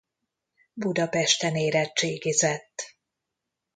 Budapesten 0.73 1.55
érettségizett. 1.55 2.95